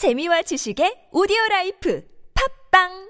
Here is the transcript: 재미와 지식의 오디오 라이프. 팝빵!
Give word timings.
재미와 0.00 0.40
지식의 0.40 1.12
오디오 1.12 1.36
라이프. 1.50 2.00
팝빵! 2.32 3.09